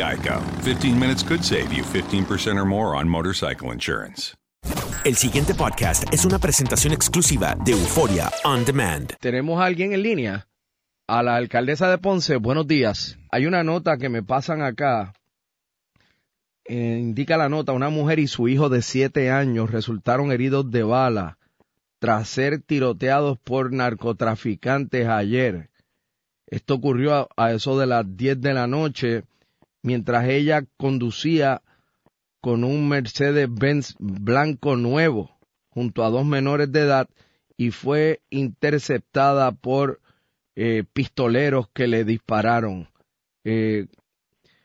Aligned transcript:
Geico. 0.00 0.40
15 0.62 0.98
minutes 0.98 1.22
could 1.22 1.44
save 1.44 1.70
you 1.72 1.84
15% 1.84 2.56
or 2.56 2.64
more 2.64 2.96
on 2.96 3.06
motorcycle 3.06 3.70
insurance. 3.70 4.34
El 5.04 5.16
siguiente 5.16 5.54
podcast 5.54 6.04
es 6.12 6.24
una 6.24 6.38
presentación 6.38 6.92
exclusiva 6.94 7.54
de 7.64 7.72
Euforia 7.72 8.30
On 8.44 8.64
Demand. 8.64 9.14
Tenemos 9.20 9.60
a 9.60 9.66
alguien 9.66 9.92
en 9.92 10.02
línea. 10.02 10.46
A 11.06 11.22
la 11.22 11.36
alcaldesa 11.36 11.90
de 11.90 11.98
Ponce, 11.98 12.36
buenos 12.36 12.66
días. 12.66 13.18
Hay 13.30 13.44
una 13.46 13.62
nota 13.62 13.98
que 13.98 14.08
me 14.08 14.22
pasan 14.22 14.62
acá. 14.62 15.12
Eh, 16.64 16.98
indica 17.00 17.36
la 17.36 17.48
nota, 17.48 17.72
una 17.72 17.90
mujer 17.90 18.20
y 18.20 18.26
su 18.26 18.48
hijo 18.48 18.68
de 18.68 18.80
siete 18.80 19.30
años 19.30 19.70
resultaron 19.70 20.32
heridos 20.32 20.70
de 20.70 20.82
bala 20.82 21.36
tras 21.98 22.28
ser 22.28 22.62
tiroteados 22.62 23.38
por 23.38 23.72
narcotraficantes 23.72 25.08
ayer. 25.08 25.68
Esto 26.46 26.74
ocurrió 26.74 27.14
a, 27.14 27.28
a 27.36 27.52
eso 27.52 27.78
de 27.78 27.86
las 27.86 28.04
10 28.16 28.40
de 28.40 28.54
la 28.54 28.66
noche 28.66 29.24
mientras 29.82 30.28
ella 30.28 30.62
conducía 30.76 31.62
con 32.40 32.64
un 32.64 32.88
Mercedes-Benz 32.88 33.96
blanco 33.98 34.76
nuevo 34.76 35.30
junto 35.68 36.04
a 36.04 36.10
dos 36.10 36.24
menores 36.24 36.72
de 36.72 36.80
edad 36.80 37.08
y 37.56 37.70
fue 37.70 38.20
interceptada 38.30 39.52
por 39.52 40.00
eh, 40.56 40.84
pistoleros 40.92 41.68
que 41.70 41.86
le 41.86 42.04
dispararon. 42.04 42.88
Eh, 43.44 43.86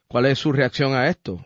¿Cuál 0.07 0.27
es 0.27 0.39
su 0.39 0.51
reacción 0.51 0.93
a 0.93 1.09
esto? 1.09 1.45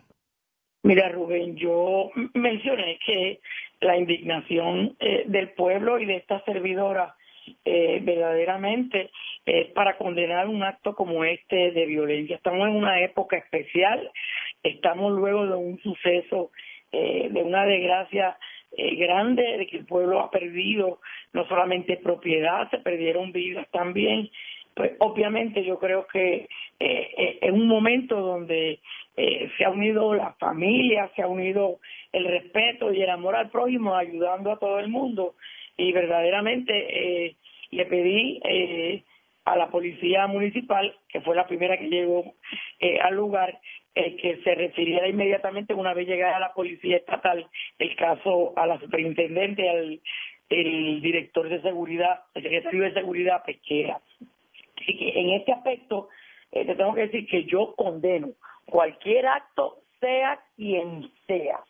Mira, 0.82 1.10
Rubén, 1.10 1.56
yo 1.56 2.10
mencioné 2.34 2.98
que 3.04 3.40
la 3.80 3.96
indignación 3.96 4.96
eh, 5.00 5.24
del 5.26 5.50
pueblo 5.52 5.98
y 5.98 6.06
de 6.06 6.16
esta 6.16 6.42
servidora 6.44 7.16
eh, 7.64 8.00
verdaderamente 8.02 9.10
es 9.46 9.68
para 9.72 9.96
condenar 9.96 10.48
un 10.48 10.62
acto 10.62 10.94
como 10.94 11.24
este 11.24 11.70
de 11.72 11.86
violencia. 11.86 12.36
Estamos 12.36 12.68
en 12.68 12.76
una 12.76 13.00
época 13.02 13.36
especial, 13.36 14.10
estamos 14.62 15.12
luego 15.12 15.46
de 15.46 15.56
un 15.56 15.78
suceso, 15.80 16.50
eh, 16.92 17.28
de 17.30 17.42
una 17.42 17.64
desgracia 17.66 18.36
eh, 18.76 18.94
grande, 18.96 19.42
de 19.58 19.66
que 19.66 19.78
el 19.78 19.86
pueblo 19.86 20.20
ha 20.20 20.30
perdido 20.30 21.00
no 21.32 21.46
solamente 21.48 21.96
propiedad, 21.96 22.70
se 22.70 22.78
perdieron 22.78 23.32
vidas 23.32 23.66
también. 23.70 24.30
Pues 24.74 24.92
obviamente 25.00 25.64
yo 25.64 25.78
creo 25.78 26.06
que 26.06 26.48
eh, 26.78 27.38
es 27.40 27.50
un 27.50 27.66
momento 27.66 28.20
donde 28.20 28.78
eh, 29.16 29.50
se 29.58 29.64
ha 29.64 29.70
unido 29.70 30.14
la 30.14 30.32
familia, 30.34 31.10
se 31.16 31.22
ha 31.22 31.26
unido 31.26 31.80
el 32.12 32.24
respeto 32.26 32.92
y 32.92 33.02
el 33.02 33.10
amor 33.10 33.34
al 33.34 33.50
prójimo, 33.50 33.94
ayudando 33.94 34.52
a 34.52 34.58
todo 34.58 34.78
el 34.78 34.88
mundo. 34.88 35.34
Y 35.76 35.92
verdaderamente 35.92 37.26
eh, 37.26 37.36
le 37.70 37.86
pedí 37.86 38.40
eh, 38.44 39.04
a 39.44 39.56
la 39.56 39.70
policía 39.70 40.26
municipal, 40.26 40.94
que 41.08 41.20
fue 41.20 41.34
la 41.34 41.46
primera 41.46 41.78
que 41.78 41.88
llegó 41.88 42.34
eh, 42.78 42.98
al 43.00 43.14
lugar, 43.14 43.58
eh, 43.94 44.16
que 44.16 44.36
se 44.42 44.54
refiriera 44.54 45.08
inmediatamente, 45.08 45.74
una 45.74 45.94
vez 45.94 46.06
llegara 46.06 46.38
la 46.38 46.52
policía 46.52 46.98
estatal, 46.98 47.48
el 47.78 47.96
caso 47.96 48.52
a 48.56 48.66
la 48.66 48.78
superintendente, 48.78 49.68
al 49.68 50.00
director 50.48 51.48
de 51.48 51.62
seguridad, 51.62 52.22
el 52.34 52.42
secretario 52.42 52.82
de 52.82 52.94
seguridad 52.94 53.44
pesquera. 53.44 54.00
Así 54.80 54.96
que 54.96 55.20
en 55.20 55.30
este 55.30 55.52
aspecto, 55.52 56.08
eh, 56.52 56.64
te 56.64 56.74
tengo 56.74 56.94
que 56.94 57.02
decir 57.02 57.26
que 57.28 57.44
yo 57.44 57.74
condeno 57.76 58.30
cualquier 58.66 59.26
acto, 59.26 59.78
sea 60.00 60.40
quien 60.56 61.10
sea, 61.26 61.60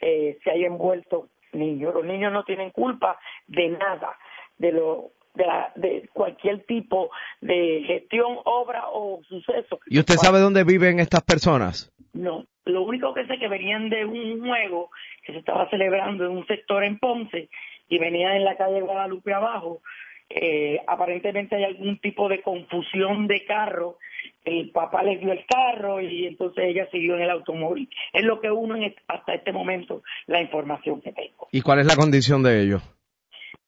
eh, 0.00 0.38
se 0.42 0.50
haya 0.50 0.66
envuelto 0.66 1.28
niños. 1.52 1.94
Los 1.94 2.04
niños 2.04 2.32
no 2.32 2.44
tienen 2.44 2.70
culpa 2.70 3.18
de 3.46 3.68
nada, 3.68 4.16
de 4.58 4.72
lo 4.72 5.10
de, 5.34 5.46
la, 5.46 5.72
de 5.76 6.08
cualquier 6.12 6.64
tipo 6.64 7.10
de 7.40 7.84
gestión, 7.86 8.38
obra 8.44 8.84
o 8.92 9.22
suceso. 9.28 9.80
¿Y 9.86 9.98
usted 9.98 10.14
sabe 10.16 10.40
dónde 10.40 10.64
viven 10.64 11.00
estas 11.00 11.22
personas? 11.22 11.92
No, 12.12 12.44
lo 12.64 12.82
único 12.82 13.14
que 13.14 13.26
sé 13.26 13.38
que 13.38 13.48
venían 13.48 13.88
de 13.88 14.04
un 14.04 14.46
juego 14.46 14.90
que 15.24 15.32
se 15.32 15.38
estaba 15.38 15.68
celebrando 15.70 16.24
en 16.26 16.32
un 16.32 16.46
sector 16.46 16.84
en 16.84 16.98
Ponce 16.98 17.48
y 17.88 17.98
venían 17.98 18.36
en 18.36 18.44
la 18.44 18.56
calle 18.56 18.80
Guadalupe 18.80 19.32
abajo. 19.32 19.80
Eh, 20.28 20.80
aparentemente 20.86 21.56
hay 21.56 21.64
algún 21.64 21.98
tipo 21.98 22.28
de 22.28 22.42
confusión 22.42 23.26
de 23.26 23.44
carro. 23.44 23.98
El 24.44 24.70
papá 24.70 25.02
le 25.02 25.18
dio 25.18 25.32
el 25.32 25.44
carro 25.46 26.00
y 26.00 26.26
entonces 26.26 26.64
ella 26.64 26.88
siguió 26.90 27.16
en 27.16 27.22
el 27.22 27.30
automóvil. 27.30 27.88
Es 28.12 28.24
lo 28.24 28.40
que 28.40 28.50
uno 28.50 28.76
en, 28.76 28.94
hasta 29.08 29.34
este 29.34 29.52
momento, 29.52 30.02
la 30.26 30.40
información 30.40 31.00
que 31.00 31.12
tengo. 31.12 31.48
¿Y 31.52 31.60
cuál 31.60 31.80
es 31.80 31.86
la 31.86 31.96
condición 31.96 32.42
de 32.42 32.62
ellos? 32.62 32.82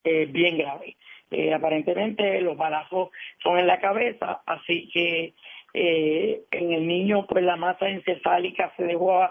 Eh, 0.03 0.27
bien 0.27 0.59
grave. 0.59 0.97
Eh, 1.31 1.53
aparentemente 1.53 2.41
los 2.41 2.57
balazos 2.57 3.11
son 3.43 3.59
en 3.59 3.67
la 3.67 3.81
cabeza, 3.81 4.43
así 4.47 4.89
que 4.93 5.35
Eh, 5.77 6.45
en 6.53 6.73
el 6.73 6.87
niño, 6.87 7.27
pues 7.27 7.43
la 7.43 7.57
masa 7.57 7.89
encefálica 7.89 8.73
se 8.77 8.85
dejó 8.85 9.29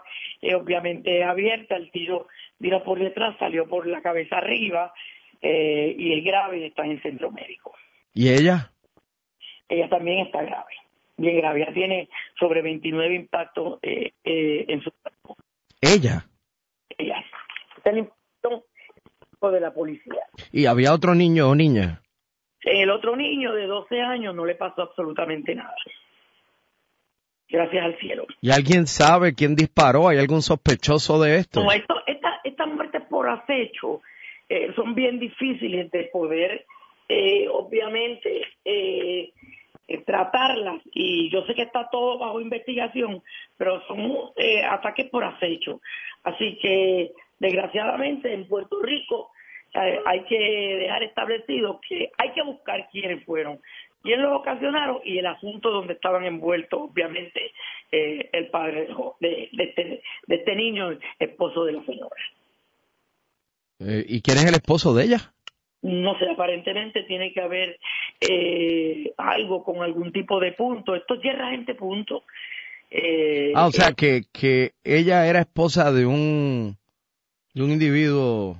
obviamente 0.54 1.24
abierta, 1.24 1.78
el 1.78 1.90
tiro 1.90 2.28
vino 2.60 2.84
por 2.84 3.00
detrás, 3.00 3.38
salió 3.40 3.66
por 3.66 3.88
la 3.88 4.02
cabeza 4.02 4.40
arriba 4.40 4.92
eh, 5.42 5.96
y 5.98 6.12
el 6.12 6.22
grave 6.22 6.66
está 6.66 6.84
en 6.84 6.92
el 6.92 7.02
centro 7.02 7.32
médico. 7.32 7.72
¿Y 8.14 8.28
ella? 8.28 8.74
Ella 9.70 9.88
también 9.88 10.26
está 10.26 10.42
grave, 10.42 10.74
bien 11.24 11.38
grave, 11.38 11.68
tiene 11.74 12.10
sobre 12.40 12.62
29 12.62 13.16
impactos 13.16 13.80
eh, 13.82 14.12
eh, 14.24 14.66
en 14.68 14.82
su 14.82 14.92
cuerpo. 14.92 15.38
¿Ella? 15.82 16.26
Ella. 16.98 17.24
Está 17.78 17.90
el 17.90 18.00
impacto 18.00 18.66
de 19.52 19.60
la 19.60 19.74
policía. 19.74 20.22
¿Y 20.52 20.66
había 20.66 20.94
otro 20.94 21.16
niño 21.16 21.50
o 21.50 21.56
niña? 21.56 22.02
El 22.62 22.90
otro 22.90 23.16
niño 23.16 23.54
de 23.54 23.68
12 23.68 24.00
años 24.02 24.34
no 24.34 24.46
le 24.46 24.56
pasó 24.56 24.84
absolutamente 24.84 25.54
nada. 25.54 25.76
Gracias 27.50 27.86
al 27.86 27.98
cielo. 28.00 28.26
¿Y 28.42 28.52
alguien 28.52 28.88
sabe 28.88 29.36
quién 29.36 29.56
disparó? 29.56 30.08
¿Hay 30.08 30.18
algún 30.18 30.42
sospechoso 30.42 31.22
de 31.22 31.38
esto? 31.38 31.62
No, 31.64 31.72
esto, 31.72 31.96
esta, 32.08 32.40
estas 32.44 32.68
muertes 32.68 33.04
por 33.10 33.30
acecho 33.30 34.02
eh, 34.50 34.72
son 34.76 34.96
bien 34.96 35.20
difíciles 35.20 35.92
de 35.92 36.06
poder, 36.06 36.66
eh, 37.10 37.48
obviamente, 37.50 38.46
eh, 38.64 39.32
eh, 39.88 40.04
tratarlas. 40.06 40.82
Y 40.94 41.30
yo 41.30 41.46
sé 41.46 41.56
que 41.56 41.64
está 41.64 41.90
todo 41.90 42.20
bajo 42.20 42.42
investigación, 42.42 43.22
pero 43.58 43.86
son 43.88 44.32
eh, 44.36 44.64
ataques 44.64 45.10
por 45.10 45.24
acecho. 45.24 45.82
Así 46.24 46.58
que, 46.62 47.12
desgraciadamente, 47.40 48.34
en 48.34 48.48
Puerto 48.48 48.82
Rico 48.82 49.32
eh, 49.74 50.00
hay 50.06 50.24
que 50.26 50.38
dejar 50.38 51.04
establecido 51.04 51.80
que 51.88 52.12
hay 52.18 52.32
que 52.34 52.44
buscar 52.44 52.88
quiénes 52.92 53.24
fueron, 53.26 53.60
quién 54.04 54.22
los 54.22 54.40
ocasionaron 54.40 55.00
y 55.04 55.18
el 55.18 55.26
asunto 55.26 55.72
donde 55.72 55.94
estaban 55.94 56.26
envueltos, 56.26 56.92
obviamente, 56.92 57.52
eh, 57.92 58.30
el 58.32 58.48
padre 58.50 58.88
de, 59.20 59.50
de, 59.52 59.64
este, 59.64 60.04
de 60.28 60.36
este 60.36 60.56
niño, 60.56 60.98
esposo 61.18 61.66
de 61.66 61.72
la 61.74 61.86
señora. 61.86 62.16
Eh, 63.80 64.06
¿Y 64.08 64.22
quién 64.22 64.38
es 64.38 64.46
el 64.46 64.56
esposo 64.56 64.94
de 64.94 65.06
ella? 65.06 65.34
No 65.84 66.18
sé, 66.18 66.30
aparentemente 66.30 67.04
tiene 67.04 67.32
que 67.34 67.42
haber 67.42 67.78
eh, 68.22 69.14
algo 69.18 69.64
con 69.64 69.84
algún 69.84 70.12
tipo 70.12 70.40
de 70.40 70.54
punto. 70.54 70.96
Esto 70.96 71.20
cierra 71.22 71.52
gente 71.52 71.76
punto. 71.76 72.24
Eh, 72.90 73.52
Ah, 73.54 73.68
o 73.68 73.72
sea, 73.72 73.92
que, 73.92 74.24
que 74.32 74.72
ella 74.84 75.28
era 75.28 75.42
esposa 75.42 75.92
de 75.92 76.06
un, 76.06 76.78
de 77.54 77.64
un 77.64 77.72
individuo. 77.72 78.58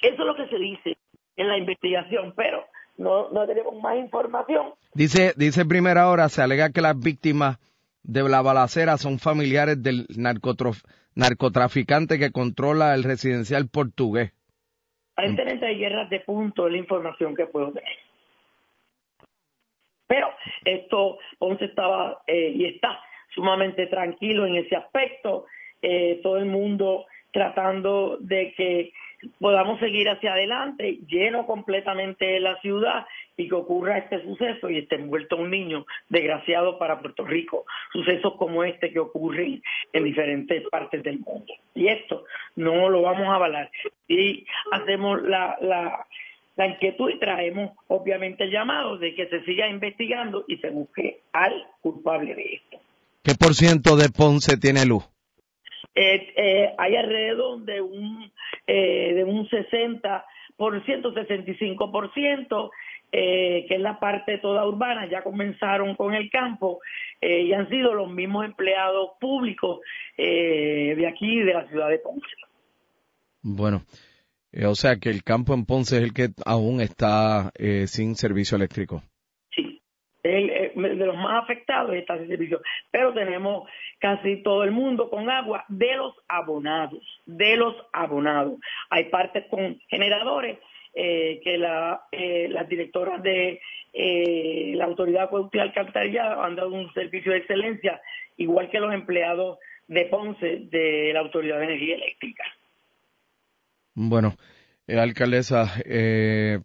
Eso 0.00 0.14
es 0.14 0.26
lo 0.26 0.34
que 0.34 0.48
se 0.48 0.58
dice 0.58 0.96
en 1.36 1.48
la 1.48 1.58
investigación, 1.58 2.32
pero 2.36 2.64
no, 2.96 3.28
no 3.30 3.46
tenemos 3.46 3.74
más 3.82 3.96
información. 3.98 4.72
Dice, 4.94 5.34
dice 5.36 5.66
primera 5.66 6.08
hora, 6.08 6.28
se 6.28 6.40
alega 6.42 6.70
que 6.70 6.80
las 6.80 6.98
víctimas 6.98 7.58
de 8.02 8.22
la 8.28 8.42
balacera 8.42 8.96
son 8.96 9.18
familiares 9.18 9.82
del 9.82 10.06
narcotraficante 11.14 12.18
que 12.18 12.30
controla 12.30 12.94
el 12.94 13.02
residencial 13.02 13.68
portugués. 13.68 14.32
Aparentemente 15.16 15.66
hay 15.66 15.78
guerras 15.78 16.10
de 16.10 16.20
punto, 16.20 16.66
es 16.66 16.72
la 16.72 16.78
información 16.78 17.36
que 17.36 17.46
puedo 17.46 17.72
tener. 17.72 17.96
Pero 20.06 20.28
esto, 20.64 21.18
Ponce 21.38 21.66
estaba 21.66 22.22
eh, 22.26 22.52
y 22.54 22.64
está 22.66 23.00
sumamente 23.34 23.86
tranquilo 23.86 24.44
en 24.46 24.56
ese 24.56 24.76
aspecto. 24.76 25.46
Eh, 25.80 26.20
todo 26.22 26.38
el 26.38 26.46
mundo 26.46 27.06
tratando 27.30 28.16
de 28.20 28.52
que 28.56 28.92
podamos 29.40 29.80
seguir 29.80 30.08
hacia 30.08 30.32
adelante, 30.32 30.98
lleno 31.06 31.46
completamente 31.46 32.38
la 32.40 32.60
ciudad 32.60 33.06
y 33.36 33.48
que 33.48 33.54
ocurra 33.54 33.98
este 33.98 34.22
suceso 34.22 34.70
y 34.70 34.78
esté 34.78 34.96
envuelto 34.96 35.36
un 35.36 35.50
niño, 35.50 35.86
desgraciado 36.08 36.78
para 36.78 37.00
Puerto 37.00 37.24
Rico. 37.24 37.64
Sucesos 37.92 38.34
como 38.36 38.64
este 38.64 38.92
que 38.92 39.00
ocurren 39.00 39.62
en 39.92 40.04
diferentes 40.04 40.62
partes 40.68 41.02
del 41.02 41.18
mundo. 41.20 41.52
Y 41.74 41.88
esto 41.88 42.24
no 42.56 42.88
lo 42.88 43.02
vamos 43.02 43.28
a 43.28 43.34
avalar. 43.34 43.70
Y 44.08 44.46
hacemos 44.72 45.22
la, 45.22 45.56
la, 45.60 46.06
la 46.56 46.66
inquietud 46.66 47.10
y 47.10 47.18
traemos 47.18 47.72
obviamente 47.88 48.44
el 48.44 48.50
llamado 48.50 48.98
de 48.98 49.14
que 49.14 49.26
se 49.28 49.44
siga 49.44 49.68
investigando 49.68 50.44
y 50.46 50.58
se 50.58 50.70
busque 50.70 51.20
al 51.32 51.66
culpable 51.80 52.34
de 52.34 52.54
esto. 52.54 52.78
¿Qué 53.22 53.34
por 53.34 53.54
ciento 53.54 53.96
de 53.96 54.10
Ponce 54.10 54.56
tiene 54.58 54.84
luz? 54.84 55.04
Eh, 55.94 56.32
eh, 56.36 56.74
hay 56.76 56.96
alrededor 56.96 57.60
de 57.64 57.80
un 57.80 58.30
eh, 58.66 59.14
de 59.14 59.24
un 59.24 59.48
60 59.48 60.24
por 60.56 60.84
ciento, 60.84 61.12
65 61.12 61.90
por 61.90 62.12
ciento, 62.14 62.70
eh, 63.16 63.64
que 63.68 63.76
es 63.76 63.80
la 63.80 64.00
parte 64.00 64.38
toda 64.38 64.66
urbana. 64.66 65.06
Ya 65.08 65.22
comenzaron 65.22 65.94
con 65.94 66.14
el 66.14 66.28
campo 66.30 66.80
eh, 67.20 67.42
y 67.42 67.52
han 67.52 67.68
sido 67.68 67.94
los 67.94 68.10
mismos 68.10 68.44
empleados 68.44 69.10
públicos 69.20 69.80
eh, 70.16 70.94
de 70.96 71.06
aquí 71.06 71.38
de 71.40 71.54
la 71.54 71.68
ciudad 71.68 71.88
de 71.90 72.00
Ponce. 72.00 72.26
Bueno, 73.40 73.82
eh, 74.50 74.66
o 74.66 74.74
sea 74.74 74.96
que 74.96 75.10
el 75.10 75.22
campo 75.22 75.54
en 75.54 75.64
Ponce 75.64 75.98
es 75.98 76.02
el 76.02 76.12
que 76.12 76.30
aún 76.44 76.80
está 76.80 77.52
eh, 77.54 77.86
sin 77.86 78.16
servicio 78.16 78.56
eléctrico. 78.56 79.02
El, 80.24 80.48
eh, 80.48 80.72
de 80.74 81.06
los 81.06 81.16
más 81.16 81.44
afectados 81.44 81.94
está 81.94 82.16
ese 82.16 82.26
servicio, 82.26 82.62
pero 82.90 83.12
tenemos 83.12 83.68
casi 84.00 84.42
todo 84.42 84.64
el 84.64 84.72
mundo 84.72 85.10
con 85.10 85.30
agua 85.30 85.64
de 85.68 85.94
los 85.96 86.14
abonados, 86.26 87.04
de 87.26 87.56
los 87.58 87.76
abonados. 87.92 88.58
Hay 88.90 89.10
partes 89.10 89.44
con 89.50 89.78
generadores 89.88 90.58
eh, 90.94 91.40
que 91.42 91.58
la, 91.58 92.02
eh, 92.12 92.48
las 92.50 92.68
directoras 92.68 93.22
de 93.22 93.60
eh, 93.92 94.72
la 94.76 94.84
Autoridad 94.84 95.24
Acueducto 95.24 95.58
y 95.58 95.60
Alcantarillado 95.60 96.42
han 96.42 96.56
dado 96.56 96.70
un 96.72 96.92
servicio 96.94 97.32
de 97.32 97.38
excelencia, 97.38 98.00
igual 98.36 98.70
que 98.70 98.80
los 98.80 98.92
empleados 98.92 99.58
de 99.88 100.06
Ponce 100.06 100.60
de 100.70 101.10
la 101.12 101.20
Autoridad 101.20 101.58
de 101.58 101.64
Energía 101.64 101.96
Eléctrica. 101.96 102.44
Bueno, 103.94 104.34
eh, 104.88 104.98
alcaldesa, 104.98 105.66
eh, 105.84 106.58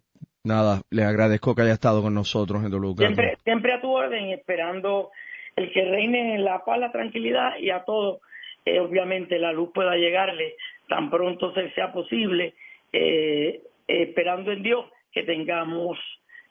nada, 0.44 0.82
le 0.90 1.04
agradezco 1.04 1.54
que 1.54 1.62
haya 1.62 1.72
estado 1.74 2.02
con 2.02 2.14
nosotros 2.14 2.64
en 2.64 2.72
WK. 2.72 2.98
Siempre, 2.98 3.36
siempre 3.44 3.72
a 3.72 3.80
tu 3.80 3.90
orden, 3.90 4.30
esperando 4.30 5.10
el 5.56 5.70
que 5.72 5.84
reine 5.84 6.34
en 6.34 6.44
la 6.44 6.64
paz, 6.64 6.78
la 6.78 6.90
tranquilidad 6.92 7.56
y 7.58 7.70
a 7.70 7.84
todos, 7.84 8.20
eh, 8.64 8.80
obviamente, 8.80 9.38
la 9.38 9.52
luz 9.52 9.70
pueda 9.72 9.94
llegarle 9.96 10.54
tan 10.88 11.10
pronto 11.10 11.52
se- 11.54 11.70
sea 11.72 11.92
posible, 11.92 12.54
eh, 12.92 13.60
esperando 13.90 14.52
en 14.52 14.62
Dios 14.62 14.84
que 15.12 15.22
tengamos 15.22 15.98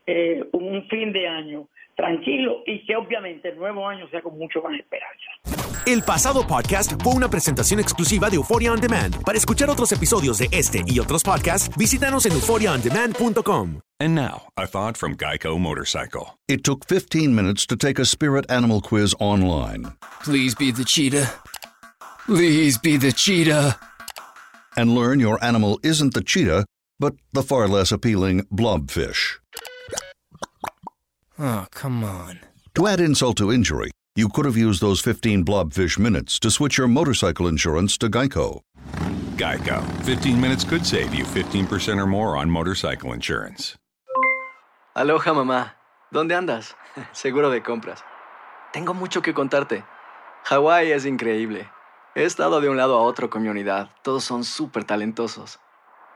eh, 0.05 0.43
un 0.53 0.87
fin 0.89 1.13
de 1.13 1.27
año 1.27 1.69
tranquilo 1.95 2.63
y 2.65 2.85
que 2.85 2.95
obviamente 2.95 3.49
el 3.49 3.57
nuevo 3.57 3.87
año 3.87 4.07
sea 4.09 4.21
con 4.21 4.37
mucho 4.37 4.61
más 4.61 4.77
esperanza. 4.79 5.25
El 5.85 6.03
pasado 6.03 6.45
podcast 6.47 7.01
fue 7.01 7.13
una 7.13 7.29
presentación 7.29 7.79
exclusiva 7.79 8.29
de 8.29 8.35
Euphoria 8.35 8.71
On 8.71 8.79
Demand. 8.79 9.23
Para 9.23 9.37
escuchar 9.37 9.69
otros 9.69 9.91
episodios 9.91 10.37
de 10.37 10.47
este 10.51 10.81
y 10.85 10.99
otros 10.99 11.23
podcasts, 11.23 11.75
visítanos 11.77 12.25
en 12.25 12.33
euphoriaondemand.com. 12.33 13.81
And 13.99 14.15
now, 14.15 14.43
a 14.55 14.65
thought 14.65 14.97
from 14.97 15.17
Geico 15.17 15.59
Motorcycle. 15.59 16.37
It 16.47 16.63
took 16.63 16.85
15 16.85 17.35
minutes 17.35 17.65
to 17.67 17.75
take 17.75 17.99
a 17.99 18.05
spirit 18.05 18.49
animal 18.49 18.81
quiz 18.81 19.13
online 19.19 19.93
Please 20.23 20.55
be 20.55 20.71
the 20.71 20.85
cheetah. 20.85 21.29
Please 22.25 22.77
be 22.77 22.97
the 22.97 23.11
cheetah. 23.11 23.77
and 24.79 24.95
learn 24.95 25.19
your 25.19 25.43
animal 25.43 25.77
isn't 25.83 26.13
the 26.13 26.23
cheetah, 26.23 26.65
but 26.99 27.15
the 27.33 27.43
far 27.43 27.67
less 27.67 27.91
appealing 27.91 28.43
blobfish. 28.51 29.39
Oh, 31.37 31.67
come 31.71 32.03
on. 32.03 32.39
To 32.75 32.87
add 32.87 32.99
insult 32.99 33.37
to 33.37 33.51
injury, 33.51 33.91
you 34.15 34.27
could 34.29 34.45
have 34.45 34.57
used 34.57 34.81
those 34.81 34.99
15 34.99 35.45
blobfish 35.45 35.97
minutes 35.97 36.39
to 36.39 36.51
switch 36.51 36.77
your 36.77 36.87
motorcycle 36.87 37.47
insurance 37.47 37.97
to 37.99 38.09
Geico. 38.09 38.61
Geico. 39.37 39.81
15 40.03 40.39
minutes 40.39 40.65
could 40.65 40.85
save 40.85 41.13
you 41.13 41.23
15% 41.23 41.97
or 41.97 42.05
more 42.05 42.35
on 42.35 42.49
motorcycle 42.49 43.13
insurance. 43.13 43.77
Aloha 44.95 45.33
mamá, 45.33 45.75
¿dónde 46.11 46.35
andas? 46.35 46.75
Seguro 47.13 47.49
de 47.49 47.61
compras. 47.61 48.03
Tengo 48.73 48.93
mucho 48.93 49.21
que 49.21 49.33
contarte. 49.33 49.85
Hawái 50.43 50.91
es 50.91 51.05
increíble. 51.05 51.69
He 52.15 52.25
estado 52.25 52.59
de 52.59 52.67
un 52.67 52.75
lado 52.75 52.97
a 52.97 53.01
otro 53.01 53.29
con 53.29 53.43
mi 53.43 53.47
unidad. 53.47 53.91
Todos 54.03 54.25
son 54.25 54.43
súper 54.43 54.83
talentosos. 54.83 55.59